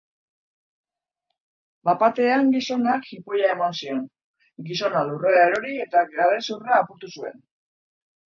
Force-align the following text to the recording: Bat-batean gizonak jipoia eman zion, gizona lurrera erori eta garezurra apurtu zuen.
Bat-batean 1.89 2.49
gizonak 2.55 3.05
jipoia 3.09 3.51
eman 3.57 3.77
zion, 3.81 4.01
gizona 4.71 5.05
lurrera 5.11 5.45
erori 5.51 5.77
eta 5.85 6.03
garezurra 6.17 6.81
apurtu 6.83 7.13
zuen. 7.19 7.39